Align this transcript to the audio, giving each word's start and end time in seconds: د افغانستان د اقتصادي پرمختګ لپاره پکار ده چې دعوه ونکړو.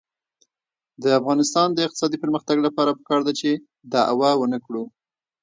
د 1.03 1.05
افغانستان 1.19 1.67
د 1.73 1.79
اقتصادي 1.87 2.17
پرمختګ 2.23 2.57
لپاره 2.67 2.95
پکار 2.99 3.21
ده 3.27 3.33
چې 3.39 3.49
دعوه 3.93 4.31
ونکړو. 4.41 4.83